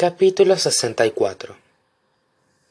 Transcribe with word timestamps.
Capítulo 0.00 0.56
64 0.56 1.56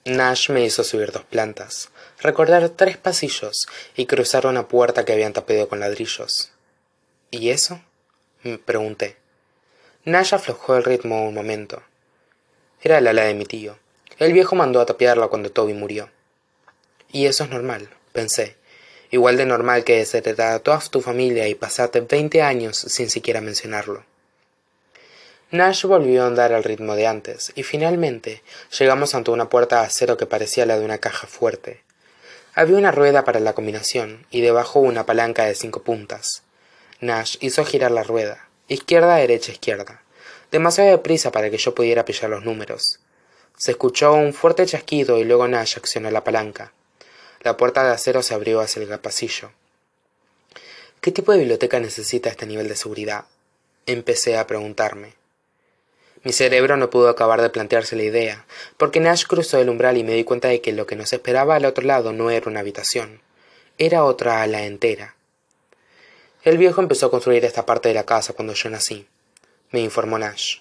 Nash 0.05 0.49
me 0.49 0.63
hizo 0.63 0.85
subir 0.85 1.11
dos 1.11 1.25
plantas, 1.25 1.89
recorrer 2.21 2.69
tres 2.69 2.95
pasillos 2.95 3.67
y 3.97 4.05
cruzar 4.05 4.47
una 4.47 4.69
puerta 4.69 5.03
que 5.03 5.11
habían 5.11 5.33
tapado 5.33 5.67
con 5.67 5.81
ladrillos. 5.81 6.53
¿Y 7.29 7.49
eso? 7.49 7.81
me 8.43 8.57
pregunté. 8.57 9.17
Nash 10.05 10.33
aflojó 10.35 10.77
el 10.77 10.85
ritmo 10.85 11.27
un 11.27 11.33
momento. 11.33 11.83
Era 12.81 12.99
el 12.99 13.07
ala 13.07 13.25
de 13.25 13.33
mi 13.33 13.43
tío. 13.43 13.77
El 14.19 14.31
viejo 14.31 14.55
mandó 14.55 14.79
a 14.79 14.85
tapiarla 14.85 15.27
cuando 15.27 15.51
Toby 15.51 15.73
murió. 15.73 16.09
Y 17.11 17.25
eso 17.25 17.43
es 17.43 17.49
normal, 17.49 17.89
pensé. 18.13 18.55
Igual 19.11 19.35
de 19.35 19.45
normal 19.45 19.83
que 19.83 19.97
desheredar 19.97 20.53
a 20.53 20.59
toda 20.59 20.79
tu 20.79 21.01
familia 21.01 21.45
y 21.49 21.55
pasarte 21.55 21.99
veinte 21.99 22.41
años 22.41 22.77
sin 22.77 23.09
siquiera 23.09 23.41
mencionarlo. 23.41 24.05
Nash 25.49 25.85
volvió 25.85 26.23
a 26.23 26.27
andar 26.27 26.51
al 26.51 26.65
ritmo 26.65 26.95
de 26.95 27.07
antes, 27.07 27.53
y 27.55 27.63
finalmente 27.63 28.43
llegamos 28.77 29.15
ante 29.15 29.31
una 29.31 29.47
puerta 29.47 29.79
de 29.79 29.85
acero 29.87 30.17
que 30.17 30.25
parecía 30.25 30.65
la 30.65 30.77
de 30.77 30.83
una 30.83 30.97
caja 30.97 31.25
fuerte. 31.25 31.83
Había 32.53 32.75
una 32.75 32.91
rueda 32.91 33.23
para 33.23 33.39
la 33.39 33.53
combinación, 33.53 34.25
y 34.29 34.41
debajo 34.41 34.81
una 34.81 35.05
palanca 35.05 35.45
de 35.45 35.55
cinco 35.55 35.83
puntas. 35.83 36.43
Nash 36.99 37.37
hizo 37.39 37.63
girar 37.63 37.91
la 37.91 38.03
rueda, 38.03 38.49
izquierda, 38.67 39.15
derecha, 39.15 39.53
izquierda, 39.53 40.03
demasiado 40.51 40.89
deprisa 40.89 41.31
para 41.31 41.49
que 41.49 41.57
yo 41.57 41.73
pudiera 41.73 42.03
pillar 42.03 42.29
los 42.29 42.43
números. 42.43 42.99
Se 43.55 43.71
escuchó 43.71 44.15
un 44.15 44.33
fuerte 44.33 44.65
chasquido 44.65 45.17
y 45.17 45.23
luego 45.23 45.47
Nash 45.47 45.77
accionó 45.77 46.11
la 46.11 46.25
palanca. 46.25 46.73
La 47.39 47.55
puerta 47.55 47.85
de 47.85 47.91
acero 47.91 48.21
se 48.21 48.33
abrió 48.33 48.59
hacia 48.59 48.81
el 48.81 48.99
pasillo. 48.99 49.51
¿Qué 50.99 51.11
tipo 51.11 51.31
de 51.31 51.37
biblioteca 51.37 51.79
necesita 51.79 52.29
este 52.29 52.45
nivel 52.45 52.67
de 52.67 52.75
seguridad? 52.75 53.25
Empecé 53.85 54.37
a 54.37 54.45
preguntarme. 54.45 55.13
Mi 56.27 56.33
cerebro 56.33 56.75
no 56.75 56.89
pudo 56.89 57.07
acabar 57.07 57.41
de 57.41 57.49
plantearse 57.49 57.95
la 57.95 58.03
idea, 58.03 58.45
porque 58.75 58.99
Nash 58.99 59.23
cruzó 59.25 59.59
el 59.59 59.69
umbral 59.69 59.95
y 59.95 60.03
me 60.03 60.11
di 60.11 60.25
cuenta 60.25 60.49
de 60.49 60.59
que 60.59 60.73
lo 60.73 60.85
que 60.85 60.97
nos 60.97 61.13
esperaba 61.13 61.55
al 61.55 61.63
otro 61.63 61.85
lado 61.85 62.11
no 62.11 62.29
era 62.29 62.49
una 62.49 62.59
habitación, 62.59 63.21
era 63.77 64.03
otra 64.03 64.41
ala 64.41 64.63
entera. 64.63 65.15
El 66.43 66.57
viejo 66.57 66.81
empezó 66.81 67.05
a 67.05 67.11
construir 67.11 67.45
esta 67.45 67.65
parte 67.65 67.87
de 67.87 67.95
la 67.95 68.05
casa 68.05 68.33
cuando 68.33 68.53
yo 68.55 68.69
nací, 68.69 69.07
me 69.71 69.79
informó 69.79 70.19
Nash. 70.19 70.57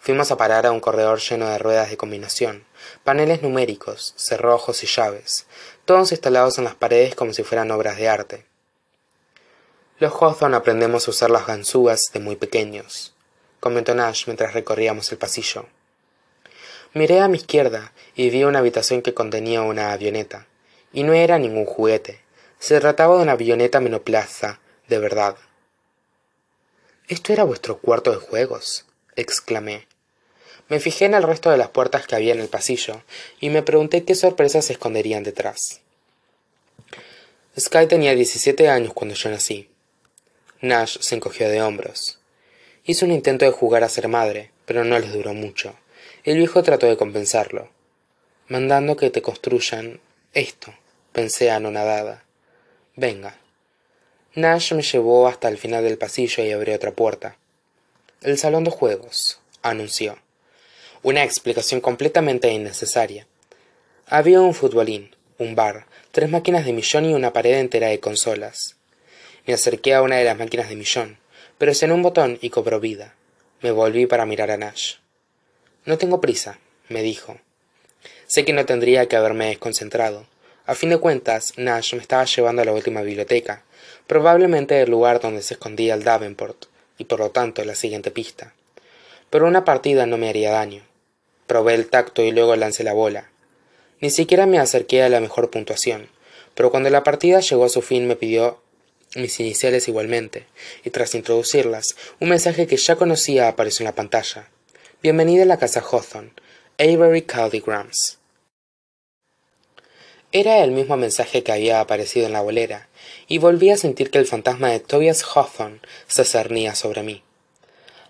Fuimos 0.00 0.30
a 0.30 0.36
parar 0.36 0.66
a 0.66 0.72
un 0.72 0.80
corredor 0.80 1.18
lleno 1.18 1.48
de 1.48 1.56
ruedas 1.56 1.88
de 1.88 1.96
combinación, 1.96 2.66
paneles 3.04 3.40
numéricos, 3.40 4.12
cerrojos 4.18 4.84
y 4.84 4.86
llaves, 4.86 5.46
todos 5.86 6.12
instalados 6.12 6.58
en 6.58 6.64
las 6.64 6.74
paredes 6.74 7.14
como 7.14 7.32
si 7.32 7.42
fueran 7.42 7.70
obras 7.70 7.96
de 7.96 8.10
arte. 8.10 8.44
Los 9.98 10.12
Hawthorne 10.12 10.58
aprendemos 10.58 11.08
a 11.08 11.10
usar 11.10 11.30
las 11.30 11.46
ganzúas 11.46 12.10
de 12.12 12.20
muy 12.20 12.36
pequeños 12.36 13.13
comentó 13.64 13.94
Nash 13.94 14.26
mientras 14.26 14.52
recorríamos 14.52 15.10
el 15.10 15.16
pasillo. 15.16 15.64
Miré 16.92 17.20
a 17.20 17.28
mi 17.28 17.38
izquierda 17.38 17.94
y 18.14 18.28
vi 18.28 18.44
una 18.44 18.58
habitación 18.58 19.00
que 19.00 19.14
contenía 19.14 19.62
una 19.62 19.92
avioneta. 19.92 20.46
Y 20.92 21.02
no 21.02 21.14
era 21.14 21.38
ningún 21.38 21.64
juguete. 21.64 22.20
Se 22.58 22.78
trataba 22.78 23.16
de 23.16 23.22
una 23.22 23.32
avioneta 23.32 23.80
menoplaza, 23.80 24.60
de 24.86 24.98
verdad. 24.98 25.36
¿Esto 27.08 27.32
era 27.32 27.44
vuestro 27.44 27.78
cuarto 27.78 28.10
de 28.10 28.18
juegos? 28.18 28.84
exclamé. 29.16 29.88
Me 30.68 30.78
fijé 30.78 31.06
en 31.06 31.14
el 31.14 31.22
resto 31.22 31.50
de 31.50 31.56
las 31.56 31.70
puertas 31.70 32.06
que 32.06 32.16
había 32.16 32.34
en 32.34 32.40
el 32.40 32.48
pasillo 32.48 33.02
y 33.40 33.48
me 33.48 33.62
pregunté 33.62 34.04
qué 34.04 34.14
sorpresas 34.14 34.66
se 34.66 34.74
esconderían 34.74 35.22
detrás. 35.22 35.80
Sky 37.58 37.86
tenía 37.88 38.14
diecisiete 38.14 38.68
años 38.68 38.92
cuando 38.92 39.14
yo 39.14 39.30
nací. 39.30 39.70
Nash 40.60 40.98
se 41.00 41.14
encogió 41.14 41.48
de 41.48 41.62
hombros. 41.62 42.18
Hizo 42.86 43.06
un 43.06 43.12
intento 43.12 43.46
de 43.46 43.50
jugar 43.50 43.82
a 43.82 43.88
ser 43.88 44.08
madre, 44.08 44.50
pero 44.66 44.84
no 44.84 44.98
les 44.98 45.10
duró 45.10 45.32
mucho. 45.32 45.74
El 46.22 46.36
viejo 46.36 46.62
trató 46.62 46.86
de 46.86 46.98
compensarlo. 46.98 47.70
Mandando 48.48 48.94
que 48.96 49.08
te 49.08 49.22
construyan 49.22 50.00
esto, 50.34 50.74
pensé 51.12 51.50
anonadada. 51.50 52.24
Venga. 52.94 53.38
Nash 54.34 54.74
me 54.74 54.82
llevó 54.82 55.26
hasta 55.28 55.48
el 55.48 55.56
final 55.56 55.82
del 55.82 55.96
pasillo 55.96 56.44
y 56.44 56.52
abrió 56.52 56.74
otra 56.74 56.90
puerta. 56.90 57.38
El 58.20 58.36
salón 58.36 58.64
de 58.64 58.70
juegos, 58.70 59.40
anunció. 59.62 60.18
Una 61.02 61.24
explicación 61.24 61.80
completamente 61.80 62.52
innecesaria. 62.52 63.26
Había 64.08 64.42
un 64.42 64.52
futbolín, 64.52 65.16
un 65.38 65.54
bar, 65.54 65.86
tres 66.12 66.28
máquinas 66.28 66.66
de 66.66 66.74
millón 66.74 67.06
y 67.06 67.14
una 67.14 67.32
pared 67.32 67.54
entera 67.54 67.88
de 67.88 68.00
consolas. 68.00 68.76
Me 69.46 69.54
acerqué 69.54 69.94
a 69.94 70.02
una 70.02 70.16
de 70.16 70.24
las 70.24 70.36
máquinas 70.36 70.68
de 70.68 70.76
millón 70.76 71.23
presioné 71.58 71.94
un 71.94 72.02
botón 72.02 72.38
y 72.40 72.50
cobró 72.50 72.80
vida. 72.80 73.14
Me 73.60 73.70
volví 73.70 74.06
para 74.06 74.26
mirar 74.26 74.50
a 74.50 74.56
Nash. 74.56 74.96
No 75.84 75.98
tengo 75.98 76.20
prisa, 76.20 76.58
me 76.88 77.02
dijo. 77.02 77.38
Sé 78.26 78.44
que 78.44 78.52
no 78.52 78.66
tendría 78.66 79.06
que 79.06 79.16
haberme 79.16 79.46
desconcentrado. 79.46 80.26
A 80.66 80.74
fin 80.74 80.90
de 80.90 80.98
cuentas, 80.98 81.52
Nash 81.56 81.94
me 81.94 82.00
estaba 82.00 82.24
llevando 82.24 82.62
a 82.62 82.64
la 82.64 82.72
última 82.72 83.02
biblioteca, 83.02 83.62
probablemente 84.06 84.80
el 84.80 84.90
lugar 84.90 85.20
donde 85.20 85.42
se 85.42 85.54
escondía 85.54 85.94
el 85.94 86.04
Davenport, 86.04 86.66
y 86.98 87.04
por 87.04 87.20
lo 87.20 87.30
tanto 87.30 87.64
la 87.64 87.74
siguiente 87.74 88.10
pista. 88.10 88.54
Pero 89.30 89.46
una 89.46 89.64
partida 89.64 90.06
no 90.06 90.16
me 90.16 90.28
haría 90.28 90.52
daño. 90.52 90.82
Probé 91.46 91.74
el 91.74 91.88
tacto 91.88 92.22
y 92.22 92.32
luego 92.32 92.56
lancé 92.56 92.82
la 92.82 92.94
bola. 92.94 93.30
Ni 94.00 94.10
siquiera 94.10 94.46
me 94.46 94.58
acerqué 94.58 95.02
a 95.02 95.08
la 95.08 95.20
mejor 95.20 95.50
puntuación, 95.50 96.08
pero 96.54 96.70
cuando 96.70 96.90
la 96.90 97.02
partida 97.02 97.40
llegó 97.40 97.64
a 97.64 97.68
su 97.68 97.82
fin 97.82 98.06
me 98.06 98.16
pidió 98.16 98.60
mis 99.16 99.38
iniciales 99.40 99.88
igualmente, 99.88 100.46
y 100.84 100.90
tras 100.90 101.14
introducirlas, 101.14 101.96
un 102.20 102.28
mensaje 102.28 102.66
que 102.66 102.76
ya 102.76 102.96
conocía 102.96 103.48
apareció 103.48 103.84
en 103.84 103.86
la 103.86 103.94
pantalla. 103.94 104.48
Bienvenida 105.02 105.42
a 105.42 105.46
la 105.46 105.58
casa 105.58 105.80
Hawthorne, 105.80 106.32
Avery 106.78 107.22
Caldigrams. 107.22 108.18
Era 110.32 110.64
el 110.64 110.72
mismo 110.72 110.96
mensaje 110.96 111.44
que 111.44 111.52
había 111.52 111.80
aparecido 111.80 112.26
en 112.26 112.32
la 112.32 112.40
bolera, 112.40 112.88
y 113.28 113.38
volví 113.38 113.70
a 113.70 113.76
sentir 113.76 114.10
que 114.10 114.18
el 114.18 114.26
fantasma 114.26 114.70
de 114.70 114.80
Tobias 114.80 115.22
Hawthorne 115.22 115.80
se 116.08 116.24
cernía 116.24 116.74
sobre 116.74 117.02
mí. 117.02 117.22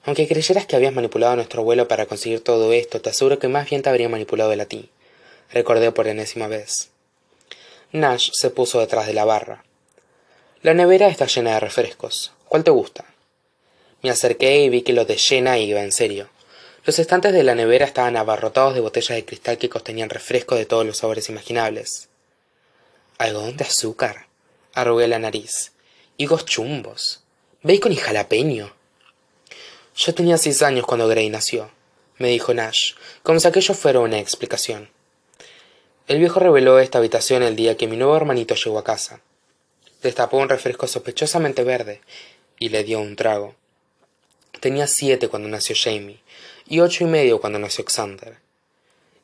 Aunque 0.05 0.29
creyeras 0.29 0.67
que 0.67 0.77
habías 0.77 0.95
manipulado 0.95 1.33
a 1.33 1.37
nuestro 1.37 1.61
abuelo 1.61 1.89
para 1.89 2.07
conseguir 2.07 2.41
todo 2.41 2.73
esto, 2.73 3.01
te 3.01 3.11
aseguro 3.11 3.39
que 3.39 3.49
más 3.49 3.69
bien 3.69 3.83
te 3.83 3.89
habría 3.91 4.09
manipulado 4.09 4.53
él 4.53 4.61
a 4.61 4.67
ti, 4.67 4.91
recordé 5.53 5.93
por 5.93 6.09
enésima 6.09 6.47
vez. 6.47 6.91
Nash 7.93 8.31
se 8.33 8.51
puso 8.51 8.81
detrás 8.81 9.07
de 9.07 9.15
la 9.15 9.25
barra. 9.25 9.65
La 10.65 10.73
nevera 10.73 11.09
está 11.09 11.27
llena 11.27 11.53
de 11.53 11.61
refrescos. 11.61 12.33
¿Cuál 12.49 12.65
te 12.65 12.71
gusta? 12.71 13.05
Me 14.01 14.09
acerqué 14.09 14.61
y 14.61 14.71
vi 14.71 14.81
que 14.81 14.95
lo 14.95 15.05
de 15.05 15.19
llena 15.19 15.59
iba 15.59 15.83
en 15.83 15.93
serio. 15.93 16.31
Los 16.87 16.99
estantes 16.99 17.35
de 17.35 17.43
la 17.43 17.55
nevera 17.55 17.85
estaban 17.85 18.17
abarrotados 18.17 18.73
de 18.73 18.81
botellas 18.81 19.15
de 19.15 19.27
cristal 19.27 19.59
que 19.59 19.69
contenían 19.69 20.09
refrescos 20.09 20.57
de 20.57 20.65
todos 20.65 20.87
los 20.87 20.97
sabores 20.97 21.29
imaginables. 21.29 22.09
Algodón 23.19 23.59
de 23.59 23.65
azúcar. 23.65 24.27
Arrugué 24.73 25.07
la 25.07 25.19
nariz. 25.19 25.73
Higos 26.17 26.47
chumbos. 26.47 27.21
Bacon 27.63 27.93
y 27.93 27.97
jalapeño. 27.97 28.73
Yo 29.95 30.15
tenía 30.15 30.39
seis 30.39 30.63
años 30.63 30.87
cuando 30.87 31.09
Gray 31.09 31.29
nació, 31.29 31.71
me 32.17 32.29
dijo 32.29 32.55
Nash, 32.55 32.95
como 33.23 33.39
si 33.39 33.47
aquello 33.47 33.75
fuera 33.75 34.01
una 34.01 34.19
explicación. 34.19 34.89
El 36.09 36.21
viejo 36.21 36.41
reveló 36.41 36.79
esta 36.79 36.97
habitación 36.97 37.43
el 37.43 37.55
día 37.55 37.77
que 37.77 37.87
mi 37.87 37.99
nuevo 37.99 38.17
hermanito 38.17 38.55
llegó 38.55 38.79
a 38.79 38.85
casa 38.85 39.21
destapó 40.05 40.37
un 40.37 40.49
refresco 40.49 40.87
sospechosamente 40.87 41.65
verde 41.65 42.01
y 42.59 42.69
le 42.69 42.85
dio 42.85 43.01
un 43.01 43.17
trago. 43.17 43.55
Tenía 44.61 44.87
siete 44.87 45.29
cuando 45.29 45.49
nació 45.49 45.75
Jamie 45.77 46.21
y 46.67 46.81
ocho 46.81 47.05
y 47.05 47.07
medio 47.07 47.41
cuando 47.41 47.59
nació 47.59 47.85
Xander. 47.85 48.39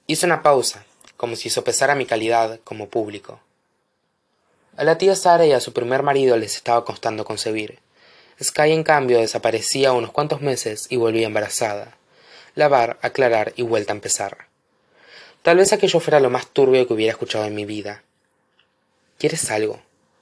Hizo 0.07 0.27
una 0.27 0.43
pausa, 0.43 0.85
como 1.17 1.37
si 1.37 1.51
sopesara 1.51 1.95
mi 1.95 2.07
calidad 2.07 2.61
como 2.65 2.89
público. 2.89 3.41
A 4.77 4.85
la 4.85 4.99
tía 4.99 5.15
Sara 5.15 5.47
y 5.47 5.53
a 5.53 5.61
su 5.61 5.73
primer 5.73 6.03
marido 6.03 6.37
les 6.37 6.57
estaba 6.57 6.85
costando 6.85 7.25
concebir. 7.25 7.79
Sky, 8.43 8.73
en 8.73 8.83
cambio, 8.83 9.19
desaparecía 9.19 9.93
unos 9.93 10.13
cuantos 10.13 10.41
meses 10.41 10.87
y 10.89 10.97
volvía 10.97 11.27
embarazada. 11.27 11.97
Lavar, 12.55 12.99
aclarar 13.03 13.53
y 13.57 13.63
vuelta 13.63 13.93
a 13.93 13.97
empezar. 13.97 14.49
Tal 15.43 15.59
vez 15.59 15.73
aquello 15.73 16.01
fuera 16.01 16.21
lo 16.21 16.31
más 16.31 16.47
turbio 16.49 16.87
que 16.87 16.95
hubiera 16.95 17.13
escuchado 17.13 17.45
en 17.45 17.55
mi 17.55 17.67
vida. 17.67 18.03
¿Quieres 19.19 19.51
algo? 19.51 19.81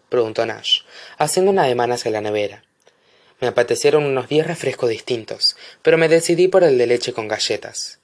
Preguntó 0.08 0.44
Nash, 0.46 0.80
haciendo 1.16 1.50
una 1.50 1.64
ademán 1.64 1.92
hacia 1.92 2.10
la 2.10 2.20
nevera. 2.20 2.64
Me 3.40 3.48
apetecieron 3.48 4.04
unos 4.04 4.28
diez 4.28 4.46
refrescos 4.46 4.90
distintos, 4.90 5.56
pero 5.82 5.96
me 5.96 6.08
decidí 6.08 6.48
por 6.48 6.64
el 6.64 6.76
de 6.76 6.86
leche 6.86 7.12
con 7.12 7.28
galletas. 7.28 8.00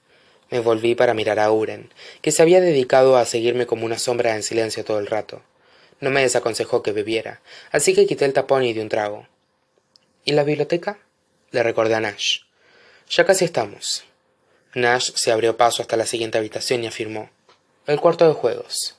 Me 0.51 0.61
volví 0.61 0.95
para 0.95 1.15
mirar 1.15 1.41
a 1.41 1.51
Uren, 1.51 1.93
que 2.23 2.31
se 2.31 2.43
había 2.43 2.61
dedicado 2.61 3.17
a 3.17 3.25
seguirme 3.25 3.67
como 3.67 3.85
una 3.85 3.99
sombra 3.99 4.37
en 4.37 4.43
silencio 4.43 4.85
todo 4.85 5.01
el 5.01 5.07
rato. 5.07 5.43
No 6.01 6.11
me 6.11 6.23
desaconsejó 6.23 6.83
que 6.83 6.93
bebiera, 6.93 7.41
así 7.73 7.95
que 7.95 8.07
quité 8.07 8.25
el 8.25 8.33
tapón 8.33 8.63
y 8.63 8.73
di 8.73 8.81
un 8.81 8.89
trago. 8.89 9.27
¿Y 10.25 10.33
la 10.33 10.45
biblioteca? 10.45 10.99
le 11.51 11.63
recordé 11.63 11.95
a 11.95 12.01
Nash. 12.01 12.41
Ya 13.11 13.25
casi 13.25 13.45
estamos. 13.45 14.05
Nash 14.75 15.13
se 15.15 15.33
abrió 15.33 15.57
paso 15.57 15.83
hasta 15.83 15.97
la 15.97 16.07
siguiente 16.07 16.39
habitación 16.39 16.85
y 16.85 16.87
afirmó 16.87 17.31
El 17.87 18.01
cuarto 18.01 18.27
de 18.27 18.35
juegos. 18.35 18.97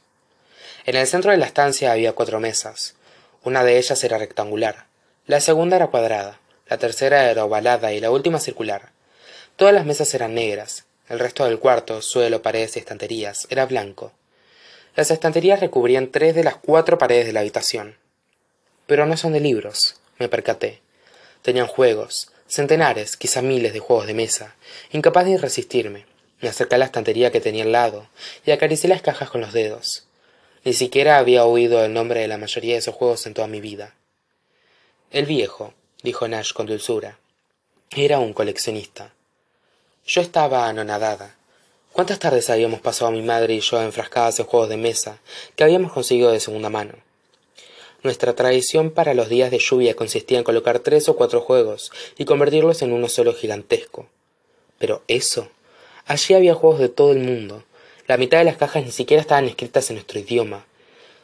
En 0.88 0.96
el 0.96 1.08
centro 1.08 1.32
de 1.32 1.38
la 1.38 1.48
estancia 1.48 1.92
había 1.92 2.14
cuatro 2.14 2.40
mesas. 2.40 2.94
Una 3.44 3.64
de 3.64 3.80
ellas 3.80 4.04
era 4.04 4.20
rectangular, 4.20 4.86
la 5.26 5.42
segunda 5.42 5.78
era 5.78 5.88
cuadrada, 5.88 6.40
la 6.68 6.78
tercera 6.78 7.32
era 7.32 7.44
ovalada 7.44 7.92
y 7.92 8.00
la 8.00 8.12
última 8.12 8.40
circular. 8.40 8.92
Todas 9.56 9.74
las 9.74 9.88
mesas 9.88 10.14
eran 10.14 10.36
negras, 10.36 10.86
El 11.10 11.18
resto 11.18 11.46
del 11.46 11.58
cuarto, 11.58 12.04
suelo, 12.04 12.44
paredes 12.44 12.76
y 12.76 12.80
estanterías, 12.80 13.48
era 13.50 13.66
blanco. 13.66 14.12
Las 14.96 15.10
estanterías 15.10 15.60
recubrían 15.60 16.12
tres 16.12 16.36
de 16.36 16.44
las 16.44 16.56
cuatro 16.56 17.00
paredes 17.00 17.26
de 17.26 17.34
la 17.34 17.40
habitación. 17.40 17.98
Pero 18.86 19.08
no 19.08 19.18
son 19.18 19.34
de 19.34 19.40
libros, 19.40 19.96
me 20.20 20.30
percaté. 20.30 20.82
Tenían 21.42 21.68
juegos, 21.68 22.32
centenares, 22.48 23.18
quizá 23.18 23.42
miles 23.42 23.74
de 23.74 23.80
juegos 23.80 24.06
de 24.06 24.14
mesa. 24.14 24.56
Incapaz 24.92 25.26
de 25.26 25.38
resistirme, 25.40 26.06
me 26.42 26.50
acerqué 26.50 26.76
a 26.76 26.78
la 26.80 26.86
estantería 26.86 27.32
que 27.32 27.42
tenía 27.42 27.64
al 27.64 27.72
lado 27.72 28.08
y 28.46 28.52
acaricié 28.52 28.90
las 28.90 29.02
cajas 29.02 29.32
con 29.32 29.42
los 29.42 29.54
dedos. 29.54 30.06
Ni 30.66 30.74
siquiera 30.74 31.20
había 31.20 31.46
oído 31.46 31.86
el 31.86 31.94
nombre 31.94 32.22
de 32.22 32.28
la 32.28 32.40
mayoría 32.40 32.74
de 32.74 32.80
esos 32.80 32.96
juegos 32.96 33.28
en 33.28 33.36
toda 33.36 33.48
mi 33.48 33.62
vida. 33.62 33.94
El 35.12 35.28
viejo, 35.28 35.76
dijo 36.02 36.28
Nash 36.28 36.54
con 36.54 36.66
dulzura, 36.66 37.20
era 37.92 38.18
un 38.18 38.34
coleccionista. 38.34 39.14
Yo 40.08 40.22
estaba 40.22 40.68
anonadada. 40.68 41.36
¿Cuántas 41.94 42.18
tardes 42.18 42.50
habíamos 42.50 42.82
pasado 42.82 43.12
mi 43.12 43.22
madre 43.22 43.54
y 43.54 43.60
yo 43.60 43.80
enfrascadas 43.80 44.40
en 44.40 44.48
juegos 44.48 44.70
de 44.70 44.78
mesa 44.78 45.20
que 45.56 45.64
habíamos 45.64 45.94
conseguido 45.94 46.32
de 46.32 46.40
segunda 46.40 46.72
mano? 46.72 46.96
Nuestra 48.02 48.34
tradición 48.34 48.90
para 48.90 49.14
los 49.14 49.30
días 49.30 49.52
de 49.52 49.60
lluvia 49.60 49.96
consistía 49.96 50.40
en 50.40 50.44
colocar 50.44 50.80
tres 50.80 51.08
o 51.10 51.16
cuatro 51.16 51.42
juegos 51.42 51.92
y 52.18 52.26
convertirlos 52.26 52.82
en 52.82 52.92
uno 52.92 53.08
solo 53.08 53.36
gigantesco. 53.36 54.08
Pero 54.80 55.04
eso. 55.08 55.48
Allí 56.08 56.34
había 56.34 56.56
juegos 56.56 56.80
de 56.80 56.90
todo 56.90 57.12
el 57.12 57.20
mundo, 57.20 57.64
la 58.08 58.18
mitad 58.18 58.38
de 58.38 58.44
las 58.44 58.58
cajas 58.58 58.84
ni 58.86 58.92
siquiera 58.92 59.22
estaban 59.22 59.46
escritas 59.46 59.90
en 59.90 59.96
nuestro 59.96 60.20
idioma. 60.20 60.66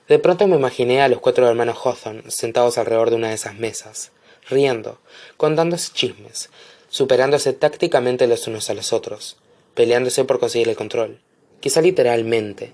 De 0.07 0.17
pronto 0.17 0.47
me 0.47 0.55
imaginé 0.55 1.01
a 1.01 1.07
los 1.07 1.19
cuatro 1.19 1.47
hermanos 1.47 1.77
Hawthorne 1.85 2.29
sentados 2.31 2.77
alrededor 2.77 3.11
de 3.11 3.17
una 3.17 3.29
de 3.29 3.35
esas 3.35 3.55
mesas, 3.55 4.11
riendo, 4.49 4.99
contándose 5.37 5.93
chismes, 5.93 6.49
superándose 6.89 7.53
tácticamente 7.53 8.27
los 8.27 8.47
unos 8.47 8.69
a 8.69 8.73
los 8.73 8.93
otros, 8.93 9.37
peleándose 9.75 10.25
por 10.25 10.39
conseguir 10.39 10.69
el 10.69 10.75
control, 10.75 11.19
quizá 11.59 11.81
literalmente. 11.81 12.73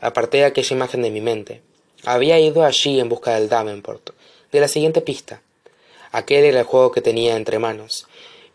Aparté 0.00 0.44
aquella 0.44 0.76
imagen 0.76 1.02
de 1.02 1.10
mi 1.10 1.20
mente. 1.20 1.62
Había 2.04 2.38
ido 2.38 2.64
allí 2.64 3.00
en 3.00 3.08
busca 3.08 3.34
del 3.34 3.48
Davenport, 3.48 4.10
de 4.52 4.60
la 4.60 4.68
siguiente 4.68 5.00
pista. 5.00 5.42
Aquel 6.12 6.44
era 6.44 6.60
el 6.60 6.66
juego 6.66 6.92
que 6.92 7.02
tenía 7.02 7.36
entre 7.36 7.58
manos, 7.58 8.06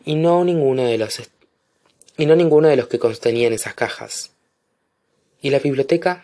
y 0.06 0.15
no 0.15 0.44
ninguno 0.44 0.83
de 0.83 0.97
los 0.97 1.21
y 2.17 2.25
no 2.25 2.35
ninguno 2.35 2.67
de 2.67 2.75
los 2.75 2.88
que 2.88 3.00
contenían 3.00 3.53
esas 3.53 3.74
cajas. 3.74 4.31
¿Y 5.43 5.49
la 5.49 5.57
biblioteca? 5.57 6.23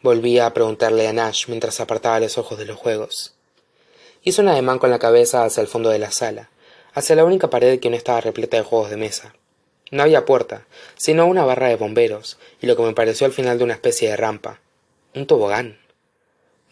Volví 0.00 0.38
a 0.38 0.54
preguntarle 0.54 1.06
a 1.06 1.12
Nash 1.12 1.46
mientras 1.48 1.78
apartaba 1.78 2.18
los 2.18 2.38
ojos 2.38 2.58
de 2.58 2.64
los 2.64 2.78
juegos. 2.78 3.34
Hizo 4.22 4.40
un 4.40 4.48
ademán 4.48 4.78
con 4.78 4.88
la 4.88 4.98
cabeza 4.98 5.44
hacia 5.44 5.60
el 5.60 5.66
fondo 5.66 5.90
de 5.90 5.98
la 5.98 6.10
sala, 6.10 6.48
hacia 6.94 7.16
la 7.16 7.26
única 7.26 7.50
pared 7.50 7.78
que 7.78 7.90
no 7.90 7.96
estaba 7.96 8.22
repleta 8.22 8.56
de 8.56 8.62
juegos 8.62 8.88
de 8.88 8.96
mesa. 8.96 9.34
No 9.90 10.04
había 10.04 10.24
puerta, 10.24 10.66
sino 10.96 11.26
una 11.26 11.44
barra 11.44 11.68
de 11.68 11.76
bomberos, 11.76 12.38
y 12.62 12.66
lo 12.66 12.76
que 12.76 12.82
me 12.82 12.94
pareció 12.94 13.26
al 13.26 13.34
final 13.34 13.58
de 13.58 13.64
una 13.64 13.74
especie 13.74 14.08
de 14.08 14.16
rampa. 14.16 14.58
Un 15.14 15.26
tobogán. 15.26 15.78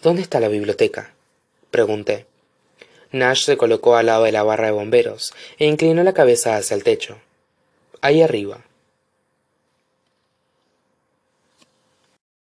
¿Dónde 0.00 0.22
está 0.22 0.40
la 0.40 0.48
biblioteca? 0.48 1.12
pregunté. 1.70 2.24
Nash 3.12 3.44
se 3.44 3.58
colocó 3.58 3.96
al 3.96 4.06
lado 4.06 4.24
de 4.24 4.32
la 4.32 4.42
barra 4.42 4.68
de 4.68 4.72
bomberos 4.72 5.34
e 5.58 5.66
inclinó 5.66 6.02
la 6.02 6.14
cabeza 6.14 6.56
hacia 6.56 6.74
el 6.74 6.82
techo. 6.82 7.18
Ahí 8.00 8.22
arriba, 8.22 8.64